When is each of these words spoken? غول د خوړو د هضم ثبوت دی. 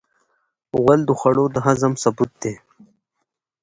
غول 0.79 0.99
د 1.05 1.09
خوړو 1.19 1.45
د 1.51 1.57
هضم 1.65 1.93
ثبوت 2.03 2.31
دی. 2.41 2.53